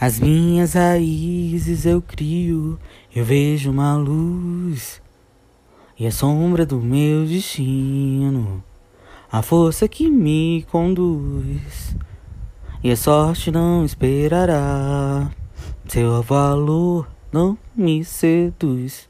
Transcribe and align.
As 0.00 0.20
minhas 0.20 0.74
raízes 0.74 1.84
eu 1.84 2.00
crio, 2.00 2.78
eu 3.12 3.24
vejo 3.24 3.72
uma 3.72 3.96
luz 3.96 5.02
e 5.98 6.06
a 6.06 6.12
sombra 6.12 6.64
do 6.64 6.80
meu 6.80 7.26
destino, 7.26 8.62
a 9.30 9.42
força 9.42 9.88
que 9.88 10.08
me 10.08 10.64
conduz. 10.70 11.96
E 12.84 12.92
a 12.92 12.96
sorte 12.96 13.50
não 13.50 13.84
esperará, 13.84 15.32
seu 15.88 16.22
valor 16.22 17.08
não 17.32 17.58
me 17.74 18.04
seduz. 18.04 19.08